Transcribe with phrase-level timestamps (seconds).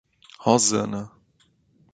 [0.43, 1.13] Rosana